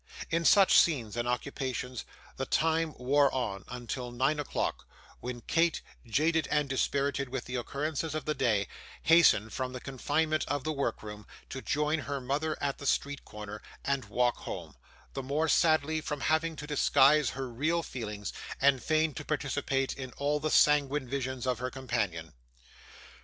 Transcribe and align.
In 0.31 0.45
such 0.45 0.79
scenes 0.79 1.15
and 1.15 1.27
occupations 1.27 2.05
the 2.35 2.47
time 2.47 2.95
wore 2.97 3.31
on 3.31 3.63
until 3.67 4.09
nine 4.11 4.39
o'clock, 4.39 4.87
when 5.19 5.41
Kate, 5.41 5.83
jaded 6.07 6.47
and 6.49 6.67
dispirited 6.67 7.29
with 7.29 7.45
the 7.45 7.55
occurrences 7.57 8.15
of 8.15 8.25
the 8.25 8.33
day, 8.33 8.67
hastened 9.03 9.53
from 9.53 9.73
the 9.73 9.79
confinement 9.79 10.43
of 10.47 10.63
the 10.63 10.71
workroom, 10.73 11.27
to 11.49 11.61
join 11.61 11.99
her 11.99 12.19
mother 12.19 12.57
at 12.59 12.79
the 12.79 12.87
street 12.87 13.23
corner, 13.25 13.61
and 13.85 14.05
walk 14.05 14.37
home: 14.37 14.75
the 15.13 15.21
more 15.21 15.47
sadly, 15.47 16.01
from 16.01 16.21
having 16.21 16.55
to 16.55 16.65
disguise 16.65 17.29
her 17.37 17.47
real 17.47 17.83
feelings, 17.83 18.33
and 18.59 18.81
feign 18.81 19.13
to 19.13 19.23
participate 19.23 19.93
in 19.93 20.13
all 20.13 20.39
the 20.39 20.49
sanguine 20.49 21.07
visions 21.07 21.45
of 21.45 21.59
her 21.59 21.69
companion. 21.69 22.33